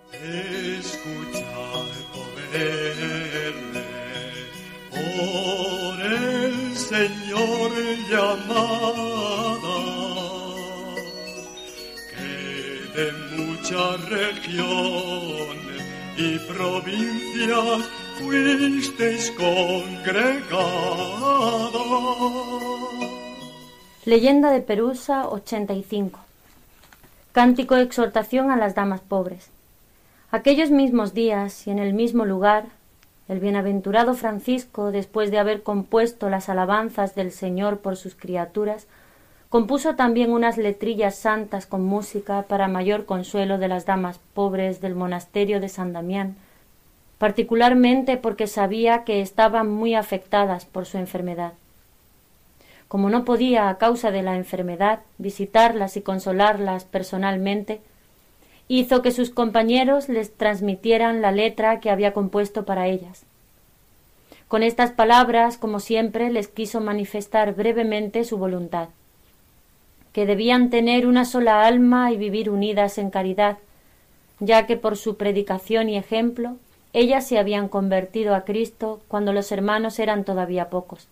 por 4.92 6.02
el 6.02 6.78
Señor 6.78 7.72
llamada, 8.10 9.07
y 16.18 16.40
provincias. 16.40 17.90
Leyenda 24.06 24.52
de 24.52 24.62
Perusa 24.62 25.28
85 25.28 26.20
Cántico 27.34 27.76
de 27.76 27.82
exhortación 27.84 28.52
a 28.52 28.56
las 28.56 28.74
damas 28.74 29.02
pobres. 29.02 29.50
Aquellos 30.32 30.72
mismos 30.72 31.14
días 31.14 31.68
y 31.68 31.72
en 31.72 31.80
el 31.80 31.94
mismo 31.94 32.24
lugar, 32.24 32.68
el 33.28 33.40
bienaventurado 33.42 34.14
Francisco, 34.14 34.92
después 34.92 35.30
de 35.30 35.40
haber 35.40 35.62
compuesto 35.64 36.30
las 36.30 36.48
alabanzas 36.48 37.16
del 37.16 37.34
Señor 37.34 37.80
por 37.80 37.98
sus 37.98 38.16
criaturas, 38.16 38.88
compuso 39.50 39.96
también 39.96 40.32
unas 40.32 40.58
letrillas 40.58 41.16
santas 41.16 41.66
con 41.66 41.84
música 41.84 42.44
para 42.44 42.68
mayor 42.68 43.06
consuelo 43.06 43.58
de 43.58 43.68
las 43.68 43.86
damas 43.86 44.20
pobres 44.34 44.82
del 44.82 44.96
monasterio 44.96 45.62
de 45.62 45.70
San 45.70 45.94
Damián, 45.94 46.36
particularmente 47.18 48.18
porque 48.18 48.48
sabía 48.48 49.04
que 49.04 49.22
estaban 49.22 49.70
muy 49.70 49.96
afectadas 49.96 50.66
por 50.66 50.86
su 50.86 50.98
enfermedad. 50.98 51.54
Como 52.88 53.10
no 53.10 53.26
podía, 53.26 53.70
a 53.70 53.78
causa 53.78 54.12
de 54.12 54.22
la 54.22 54.38
enfermedad, 54.38 55.00
visitarlas 55.18 55.98
y 55.98 56.02
consolarlas 56.02 56.86
personalmente, 56.86 57.82
hizo 58.70 59.02
que 59.02 59.12
sus 59.12 59.30
compañeros 59.30 60.10
les 60.10 60.34
transmitieran 60.34 61.22
la 61.22 61.32
letra 61.32 61.80
que 61.80 61.90
había 61.90 62.14
compuesto 62.14 62.66
para 62.66 62.88
ellas. 62.88 63.24
Con 64.48 64.64
estas 64.64 64.92
palabras, 64.92 65.58
como 65.58 65.80
siempre, 65.80 66.32
les 66.32 66.48
quiso 66.48 66.80
manifestar 66.80 67.54
brevemente 67.54 68.24
su 68.24 68.38
voluntad, 68.38 68.90
que 70.18 70.26
debían 70.26 70.72
tener 70.72 71.06
una 71.06 71.26
sola 71.26 71.68
alma 71.68 72.12
y 72.12 72.18
vivir 72.18 72.50
unidas 72.50 72.98
en 72.98 73.12
caridad, 73.12 73.60
ya 74.40 74.66
que 74.66 74.76
por 74.76 74.98
su 74.98 75.16
predicación 75.16 75.90
y 75.90 75.96
ejemplo 75.96 76.56
ellas 76.92 77.28
se 77.28 77.38
habían 77.38 77.70
convertido 77.70 78.34
a 78.34 78.42
Cristo 78.44 79.00
cuando 79.08 79.32
los 79.32 79.52
hermanos 79.52 80.00
eran 80.00 80.24
todavía 80.24 80.72
pocos. 80.72 81.08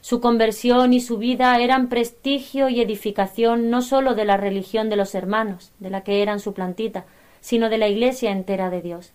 Su 0.00 0.20
conversión 0.20 0.92
y 0.92 1.00
su 1.00 1.18
vida 1.18 1.56
eran 1.60 1.88
prestigio 1.88 2.68
y 2.68 2.80
edificación 2.80 3.70
no 3.70 3.80
sólo 3.80 4.16
de 4.16 4.24
la 4.24 4.36
religión 4.36 4.90
de 4.90 4.96
los 4.96 5.14
hermanos, 5.14 5.70
de 5.78 5.90
la 5.90 6.00
que 6.00 6.20
eran 6.20 6.40
su 6.40 6.54
plantita, 6.54 7.04
sino 7.42 7.68
de 7.68 7.78
la 7.78 7.86
Iglesia 7.86 8.32
entera 8.32 8.70
de 8.70 8.82
Dios. 8.82 9.12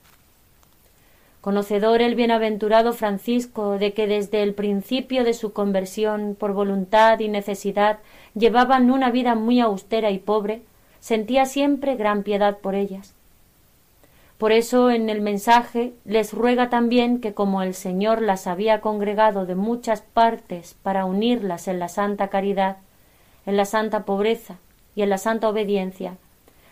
Conocedor 1.48 2.02
el 2.02 2.16
bienaventurado 2.16 2.92
Francisco 2.92 3.78
de 3.78 3.94
que 3.94 4.06
desde 4.06 4.44
el 4.44 4.54
principio 4.54 5.24
de 5.24 5.34
su 5.34 5.54
conversión, 5.54 6.36
por 6.38 6.52
voluntad 6.52 7.22
y 7.22 7.30
necesidad, 7.30 8.00
llevaban 8.36 8.92
una 8.92 9.12
vida 9.12 9.34
muy 9.34 9.62
austera 9.62 10.12
y 10.12 10.20
pobre, 10.20 10.64
sentía 11.00 11.46
siempre 11.46 11.96
gran 11.96 12.24
piedad 12.24 12.58
por 12.58 12.76
ellas 12.76 13.14
por 14.38 14.52
eso 14.52 14.92
en 14.92 15.10
el 15.10 15.22
mensaje 15.22 15.94
les 16.04 16.34
ruega 16.34 16.70
también 16.70 17.22
que 17.22 17.34
como 17.34 17.62
el 17.62 17.76
Señor 17.76 18.22
las 18.22 18.46
había 18.46 18.82
congregado 18.82 19.46
de 19.46 19.56
muchas 19.56 20.02
partes 20.02 20.76
para 20.84 21.06
unirlas 21.06 21.70
en 21.70 21.80
la 21.80 21.88
santa 21.88 22.28
caridad, 22.28 22.76
en 23.46 23.56
la 23.56 23.64
santa 23.64 24.04
pobreza 24.04 24.58
y 24.96 25.02
en 25.02 25.10
la 25.10 25.18
santa 25.18 25.48
obediencia, 25.48 26.18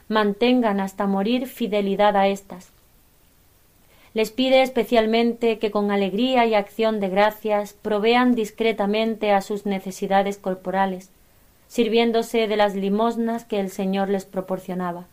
mantengan 0.10 0.82
hasta 0.82 1.08
morir 1.08 1.48
fidelidad 1.48 2.18
a 2.18 2.28
éstas. 2.28 2.75
Les 4.16 4.32
pide 4.32 4.64
especialmente 4.64 5.60
que 5.60 5.70
con 5.70 5.92
alegría 5.92 6.48
y 6.48 6.56
acción 6.56 7.00
de 7.00 7.10
gracias 7.10 7.74
provean 7.74 8.34
discretamente 8.34 9.32
a 9.32 9.42
sus 9.42 9.68
necesidades 9.68 10.38
corporales, 10.38 11.12
sirviéndose 11.68 12.48
de 12.48 12.58
las 12.58 12.74
limosnas 12.74 13.44
que 13.44 13.60
el 13.60 13.70
Señor 13.70 14.10
les 14.10 14.26
proporcionaba 14.26 15.06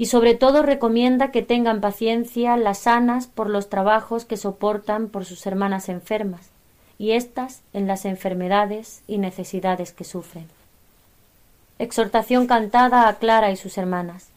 y 0.00 0.06
sobre 0.06 0.34
todo 0.34 0.62
recomienda 0.62 1.30
que 1.30 1.42
tengan 1.42 1.82
paciencia 1.82 2.56
las 2.56 2.78
sanas 2.78 3.26
por 3.26 3.50
los 3.50 3.68
trabajos 3.68 4.24
que 4.24 4.38
soportan 4.38 5.08
por 5.08 5.26
sus 5.26 5.44
hermanas 5.46 5.90
enfermas 5.90 6.48
y 6.98 7.10
éstas 7.10 7.60
en 7.74 7.86
las 7.86 8.06
enfermedades 8.06 9.02
y 9.06 9.18
necesidades 9.18 9.92
que 9.92 10.04
sufren. 10.04 10.48
Exhortación 11.78 12.46
cantada 12.46 13.08
a 13.08 13.16
Clara 13.16 13.50
y 13.50 13.56
sus 13.56 13.76
hermanas. 13.76 14.28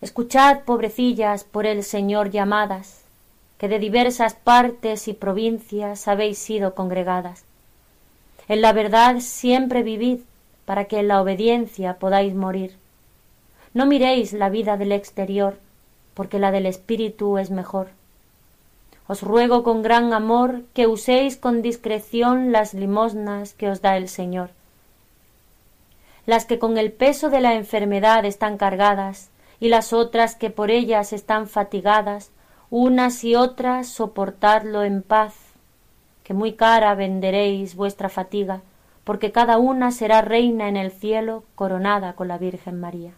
Escuchad, 0.00 0.60
pobrecillas, 0.60 1.44
por 1.44 1.66
el 1.66 1.82
Señor 1.82 2.30
llamadas, 2.30 3.02
que 3.58 3.68
de 3.68 3.78
diversas 3.78 4.34
partes 4.34 5.08
y 5.08 5.12
provincias 5.12 6.08
habéis 6.08 6.38
sido 6.38 6.74
congregadas. 6.74 7.44
En 8.48 8.60
la 8.62 8.72
verdad 8.72 9.20
siempre 9.20 9.82
vivid, 9.82 10.20
para 10.64 10.84
que 10.84 10.98
en 11.00 11.08
la 11.08 11.20
obediencia 11.20 11.94
podáis 11.94 12.34
morir 12.34 12.76
no 13.74 13.86
miréis 13.86 14.32
la 14.32 14.48
vida 14.48 14.76
del 14.76 14.92
exterior, 14.92 15.58
porque 16.14 16.38
la 16.38 16.50
del 16.50 16.66
espíritu 16.66 17.38
es 17.38 17.50
mejor. 17.50 17.88
Os 19.06 19.22
ruego 19.22 19.62
con 19.62 19.82
gran 19.82 20.12
amor 20.12 20.62
que 20.74 20.86
uséis 20.86 21.36
con 21.36 21.62
discreción 21.62 22.50
las 22.50 22.74
limosnas 22.74 23.54
que 23.54 23.70
os 23.70 23.80
da 23.80 23.96
el 23.96 24.08
Señor. 24.08 24.50
Las 26.26 26.44
que 26.44 26.58
con 26.58 26.76
el 26.76 26.92
peso 26.92 27.30
de 27.30 27.40
la 27.40 27.54
enfermedad 27.54 28.24
están 28.24 28.58
cargadas, 28.58 29.28
y 29.60 29.68
las 29.68 29.92
otras 29.92 30.36
que 30.36 30.50
por 30.50 30.70
ellas 30.70 31.12
están 31.12 31.48
fatigadas, 31.48 32.30
unas 32.70 33.24
y 33.24 33.34
otras 33.34 33.88
soportadlo 33.88 34.84
en 34.84 35.02
paz, 35.02 35.34
que 36.22 36.34
muy 36.34 36.52
cara 36.52 36.94
venderéis 36.94 37.74
vuestra 37.74 38.08
fatiga, 38.08 38.60
porque 39.04 39.32
cada 39.32 39.58
una 39.58 39.90
será 39.90 40.20
reina 40.20 40.68
en 40.68 40.76
el 40.76 40.90
cielo 40.90 41.44
coronada 41.54 42.12
con 42.12 42.28
la 42.28 42.38
Virgen 42.38 42.78
María. 42.78 43.12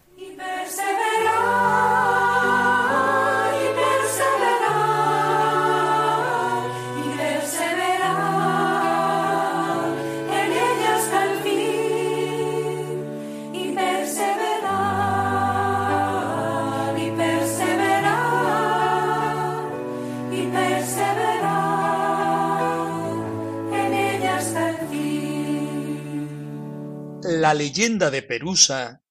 La 27.41 27.55
leyenda 27.55 28.11
de 28.11 28.23
Perusa 28.23 29.03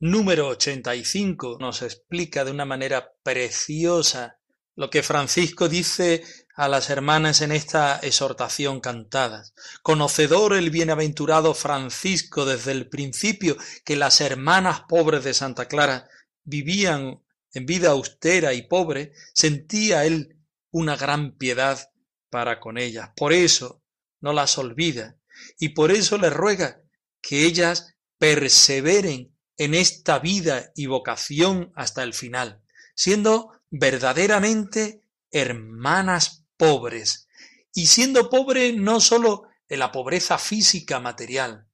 número 0.00 0.48
85 0.48 1.56
nos 1.60 1.80
explica 1.80 2.44
de 2.44 2.50
una 2.50 2.66
manera 2.66 3.14
preciosa 3.22 4.38
lo 4.76 4.90
que 4.90 5.02
Francisco 5.02 5.66
dice 5.66 6.22
a 6.54 6.68
las 6.68 6.90
hermanas 6.90 7.40
en 7.40 7.52
esta 7.52 7.98
exhortación 8.02 8.80
cantada. 8.80 9.44
Conocedor 9.80 10.52
el 10.52 10.68
bienaventurado 10.68 11.54
Francisco 11.54 12.44
desde 12.44 12.72
el 12.72 12.86
principio 12.90 13.56
que 13.82 13.96
las 13.96 14.20
hermanas 14.20 14.82
pobres 14.86 15.24
de 15.24 15.32
Santa 15.32 15.66
Clara 15.66 16.06
vivían 16.44 17.22
en 17.54 17.64
vida 17.64 17.92
austera 17.92 18.52
y 18.52 18.60
pobre, 18.60 19.14
sentía 19.32 20.04
él 20.04 20.36
una 20.70 20.98
gran 20.98 21.34
piedad 21.38 21.90
para 22.28 22.60
con 22.60 22.76
ellas. 22.76 23.12
Por 23.16 23.32
eso 23.32 23.82
no 24.20 24.34
las 24.34 24.58
olvida 24.58 25.16
y 25.58 25.70
por 25.70 25.90
eso 25.90 26.18
les 26.18 26.34
ruega 26.34 26.82
que 27.20 27.44
ellas 27.44 27.94
perseveren 28.18 29.36
en 29.56 29.74
esta 29.74 30.18
vida 30.18 30.72
y 30.74 30.86
vocación 30.86 31.72
hasta 31.74 32.02
el 32.02 32.14
final, 32.14 32.62
siendo 32.94 33.52
verdaderamente 33.70 35.02
hermanas 35.30 36.44
pobres. 36.56 37.28
Y 37.72 37.86
siendo 37.86 38.30
pobre 38.30 38.72
no 38.72 39.00
sólo 39.00 39.44
en 39.68 39.78
la 39.78 39.92
pobreza 39.92 40.38
física 40.38 40.98
material, 40.98 41.66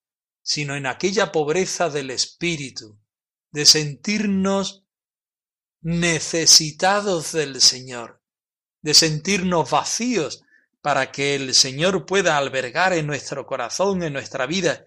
sino 0.43 0.77
en 0.77 0.87
aquella 0.87 1.33
pobreza 1.33 1.89
del 1.89 2.11
espíritu, 2.11 2.99
de 3.51 3.65
sentirnos 3.65 4.85
necesitados 5.81 7.33
del 7.33 7.61
Señor, 7.61 8.23
de 8.83 8.95
sentirnos 8.95 9.71
vacíos 9.71 10.43
para 10.83 11.11
que 11.11 11.35
el 11.35 11.55
Señor 11.55 12.07
pueda 12.07 12.37
albergar 12.37 12.93
en 12.93 13.07
nuestro 13.07 13.47
corazón, 13.47 14.03
en 14.03 14.13
nuestra 14.13 14.47
vida, 14.47 14.87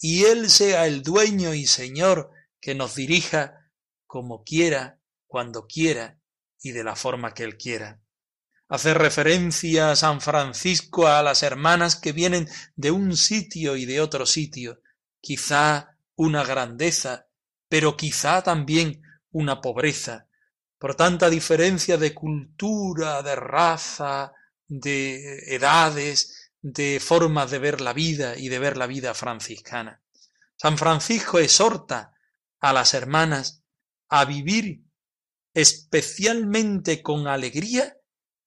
y 0.00 0.24
Él 0.24 0.50
sea 0.50 0.86
el 0.86 1.02
dueño 1.02 1.54
y 1.54 1.66
Señor 1.66 2.30
que 2.60 2.74
nos 2.74 2.94
dirija 2.94 3.70
como 4.06 4.42
quiera, 4.44 5.00
cuando 5.26 5.66
quiera 5.66 6.18
y 6.62 6.72
de 6.72 6.84
la 6.84 6.96
forma 6.96 7.34
que 7.34 7.44
Él 7.44 7.56
quiera. 7.56 8.00
Hacer 8.68 8.98
referencia 8.98 9.90
a 9.90 9.96
San 9.96 10.20
Francisco 10.20 11.06
a 11.06 11.22
las 11.22 11.42
hermanas 11.42 11.96
que 11.96 12.12
vienen 12.12 12.48
de 12.76 12.90
un 12.90 13.16
sitio 13.16 13.76
y 13.76 13.86
de 13.86 14.00
otro 14.00 14.26
sitio, 14.26 14.80
quizá 15.20 15.96
una 16.16 16.44
grandeza, 16.44 17.28
pero 17.68 17.96
quizá 17.96 18.42
también 18.42 19.02
una 19.30 19.60
pobreza, 19.60 20.28
por 20.78 20.94
tanta 20.94 21.30
diferencia 21.30 21.96
de 21.96 22.14
cultura, 22.14 23.22
de 23.22 23.36
raza, 23.36 24.32
de 24.66 25.54
edades, 25.54 26.37
de 26.62 27.00
formas 27.00 27.50
de 27.50 27.58
ver 27.58 27.80
la 27.80 27.92
vida 27.92 28.36
y 28.36 28.48
de 28.48 28.58
ver 28.58 28.76
la 28.76 28.86
vida 28.86 29.14
franciscana. 29.14 30.02
San 30.56 30.76
Francisco 30.76 31.38
exhorta 31.38 32.14
a 32.60 32.72
las 32.72 32.94
hermanas 32.94 33.62
a 34.08 34.24
vivir 34.24 34.82
especialmente 35.54 37.02
con 37.02 37.26
alegría 37.26 37.96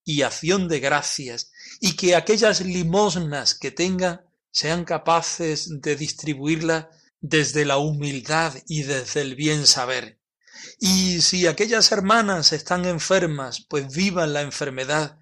y 0.03 0.23
acción 0.23 0.67
de 0.67 0.79
gracias, 0.79 1.51
y 1.79 1.95
que 1.95 2.15
aquellas 2.15 2.61
limosnas 2.61 3.53
que 3.53 3.71
tengan 3.71 4.21
sean 4.51 4.83
capaces 4.83 5.81
de 5.81 5.95
distribuirlas 5.95 6.87
desde 7.19 7.65
la 7.65 7.77
humildad 7.77 8.55
y 8.67 8.83
desde 8.83 9.21
el 9.21 9.35
bien 9.35 9.67
saber. 9.67 10.19
Y 10.79 11.21
si 11.21 11.47
aquellas 11.47 11.91
hermanas 11.91 12.51
están 12.51 12.85
enfermas, 12.85 13.65
pues 13.69 13.93
vivan 13.93 14.33
la 14.33 14.41
enfermedad 14.41 15.19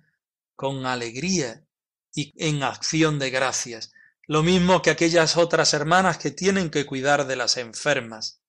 con 0.56 0.86
alegría 0.86 1.64
y 2.14 2.34
en 2.38 2.64
acción 2.64 3.20
de 3.20 3.30
gracias, 3.30 3.92
lo 4.28 4.44
mismo 4.44 4.82
que 4.82 4.90
aquellas 4.90 5.38
otras 5.38 5.74
hermanas 5.74 6.18
que 6.18 6.32
tienen 6.32 6.70
que 6.70 6.86
cuidar 6.86 7.26
de 7.28 7.36
las 7.36 7.58
enfermas. 7.58 8.42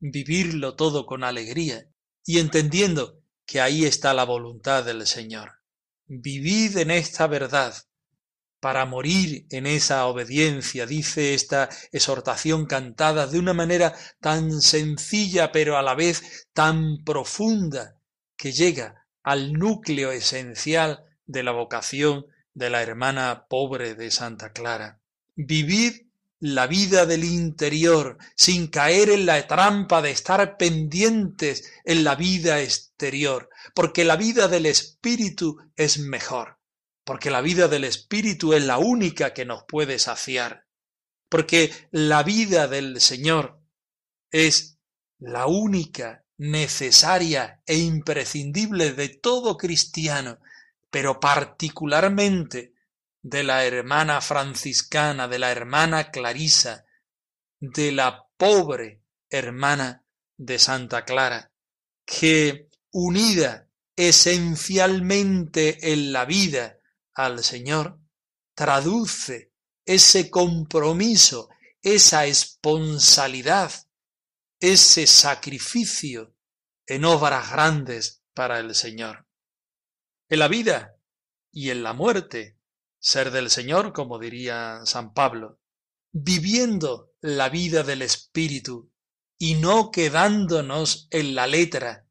Vivirlo 0.00 0.74
todo 0.74 1.06
con 1.06 1.22
alegría 1.22 1.88
y 2.24 2.38
entendiendo 2.38 3.20
que 3.46 3.60
ahí 3.60 3.84
está 3.84 4.12
la 4.14 4.24
voluntad 4.24 4.84
del 4.84 5.06
Señor. 5.06 5.52
Vivid 6.06 6.78
en 6.78 6.90
esta 6.90 7.26
verdad 7.26 7.74
para 8.64 8.86
morir 8.86 9.46
en 9.50 9.66
esa 9.66 10.06
obediencia, 10.06 10.86
dice 10.86 11.34
esta 11.34 11.68
exhortación 11.92 12.64
cantada 12.64 13.26
de 13.26 13.38
una 13.38 13.52
manera 13.52 13.94
tan 14.20 14.62
sencilla 14.62 15.52
pero 15.52 15.76
a 15.76 15.82
la 15.82 15.94
vez 15.94 16.48
tan 16.54 17.04
profunda 17.04 17.98
que 18.38 18.52
llega 18.52 19.06
al 19.22 19.52
núcleo 19.52 20.12
esencial 20.12 21.04
de 21.26 21.42
la 21.42 21.52
vocación 21.52 22.26
de 22.54 22.70
la 22.70 22.82
hermana 22.82 23.46
pobre 23.48 23.94
de 23.94 24.10
Santa 24.10 24.52
Clara. 24.52 25.00
Vivid 25.36 26.04
la 26.40 26.66
vida 26.66 27.06
del 27.06 27.24
interior 27.24 28.18
sin 28.36 28.66
caer 28.66 29.08
en 29.08 29.26
la 29.26 29.46
trampa 29.46 30.02
de 30.02 30.10
estar 30.10 30.56
pendientes 30.56 31.72
en 31.84 32.04
la 32.04 32.16
vida 32.16 32.60
exterior, 32.60 33.48
porque 33.74 34.04
la 34.04 34.16
vida 34.16 34.46
del 34.48 34.66
espíritu 34.66 35.58
es 35.76 35.98
mejor, 35.98 36.58
porque 37.04 37.30
la 37.30 37.40
vida 37.40 37.66
del 37.68 37.84
espíritu 37.84 38.52
es 38.52 38.62
la 38.64 38.78
única 38.78 39.32
que 39.32 39.44
nos 39.44 39.64
puede 39.64 39.98
saciar, 39.98 40.66
porque 41.28 41.72
la 41.90 42.22
vida 42.22 42.68
del 42.68 43.00
Señor 43.00 43.60
es 44.30 44.78
la 45.18 45.46
única 45.46 46.24
necesaria 46.36 47.62
e 47.66 47.78
imprescindible 47.78 48.92
de 48.92 49.08
todo 49.08 49.56
cristiano 49.56 50.38
pero 50.94 51.18
particularmente 51.18 52.72
de 53.20 53.42
la 53.42 53.64
hermana 53.64 54.20
franciscana, 54.20 55.26
de 55.26 55.40
la 55.40 55.50
hermana 55.50 56.12
Clarisa, 56.12 56.84
de 57.58 57.90
la 57.90 58.28
pobre 58.36 59.02
hermana 59.28 60.04
de 60.36 60.56
Santa 60.60 61.04
Clara, 61.04 61.50
que 62.06 62.68
unida 62.92 63.68
esencialmente 63.96 65.92
en 65.92 66.12
la 66.12 66.26
vida 66.26 66.78
al 67.12 67.42
Señor, 67.42 67.98
traduce 68.54 69.50
ese 69.84 70.30
compromiso, 70.30 71.48
esa 71.82 72.24
esponsalidad, 72.26 73.72
ese 74.60 75.08
sacrificio 75.08 76.36
en 76.86 77.04
obras 77.04 77.50
grandes 77.50 78.22
para 78.32 78.60
el 78.60 78.76
Señor 78.76 79.23
en 80.28 80.38
la 80.38 80.48
vida 80.48 80.96
y 81.52 81.70
en 81.70 81.82
la 81.82 81.92
muerte, 81.92 82.58
ser 82.98 83.30
del 83.30 83.50
Señor, 83.50 83.92
como 83.92 84.18
diría 84.18 84.80
San 84.84 85.12
Pablo, 85.12 85.60
viviendo 86.12 87.12
la 87.20 87.48
vida 87.48 87.82
del 87.82 88.02
Espíritu 88.02 88.90
y 89.38 89.54
no 89.54 89.90
quedándonos 89.90 91.08
en 91.10 91.34
la 91.34 91.46
letra, 91.46 92.06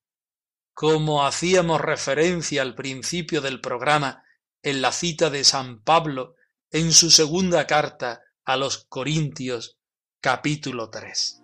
como 0.74 1.26
hacíamos 1.26 1.82
referencia 1.82 2.62
al 2.62 2.76
principio 2.76 3.42
del 3.42 3.62
programa 3.62 4.24
en 4.62 4.82
la 4.82 4.92
cita 4.92 5.30
de 5.30 5.44
San 5.44 5.82
Pablo 5.84 6.36
en 6.72 6.92
su 6.92 7.12
segunda 7.12 7.68
carta 7.68 8.22
a 8.46 8.58
los 8.58 8.86
Corintios 8.86 9.78
capítulo 10.20 10.90
3. 10.90 11.42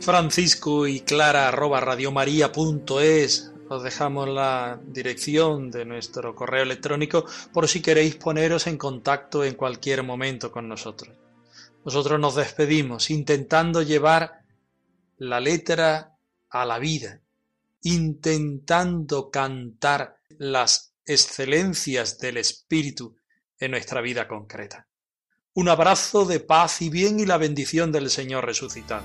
Francisco 0.00 0.86
y 0.86 1.00
Clara 1.00 1.48
arroba 1.48 1.78
radiomaria.es. 1.80 3.52
Os 3.68 3.82
dejamos 3.82 4.28
la 4.28 4.80
dirección 4.82 5.70
de 5.70 5.84
nuestro 5.84 6.34
correo 6.34 6.62
electrónico 6.62 7.26
por 7.52 7.68
si 7.68 7.82
queréis 7.82 8.16
poneros 8.16 8.66
en 8.66 8.78
contacto 8.78 9.44
en 9.44 9.54
cualquier 9.54 10.02
momento 10.02 10.50
con 10.50 10.68
nosotros. 10.68 11.14
Nosotros 11.84 12.18
nos 12.18 12.34
despedimos 12.34 13.10
intentando 13.10 13.82
llevar 13.82 14.42
la 15.18 15.38
letra 15.38 16.16
a 16.48 16.64
la 16.64 16.78
vida, 16.78 17.20
intentando 17.82 19.30
cantar 19.30 20.16
las 20.38 20.94
excelencias 21.04 22.18
del 22.18 22.38
Espíritu 22.38 23.16
en 23.58 23.72
nuestra 23.72 24.00
vida 24.00 24.26
concreta. 24.26 24.86
Un 25.52 25.68
abrazo 25.68 26.24
de 26.24 26.40
paz 26.40 26.80
y 26.80 26.88
bien 26.88 27.20
y 27.20 27.26
la 27.26 27.36
bendición 27.36 27.92
del 27.92 28.08
Señor 28.08 28.46
resucitado. 28.46 29.04